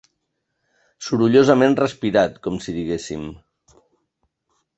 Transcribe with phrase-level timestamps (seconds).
[1.07, 3.29] Sorollosament respirat, com si diguéssim.